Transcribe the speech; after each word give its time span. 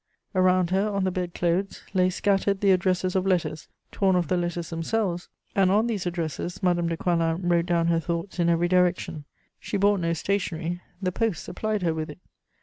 Around 0.33 0.71
her, 0.71 0.89
on 0.89 1.03
the 1.03 1.11
bed 1.11 1.35
clothes, 1.35 1.83
lay 1.93 2.09
scattered 2.09 2.61
the 2.61 2.71
addresses 2.71 3.15
of 3.15 3.27
letters, 3.27 3.67
torn 3.91 4.15
off 4.15 4.29
the 4.29 4.35
letters 4.35 4.71
themselves, 4.71 5.29
and 5.55 5.69
on 5.69 5.85
these 5.85 6.07
addresses 6.07 6.63
Madame 6.63 6.87
de 6.87 6.97
Coislin 6.97 7.47
wrote 7.47 7.67
down 7.67 7.85
her 7.85 7.99
thoughts 7.99 8.39
in 8.39 8.49
every 8.49 8.67
direction: 8.67 9.25
she 9.59 9.77
bought 9.77 9.99
no 9.99 10.13
stationery, 10.13 10.81
the 11.03 11.11
post 11.11 11.43
supplied 11.43 11.83
her 11.83 11.93
with 11.93 12.09
it. 12.09 12.17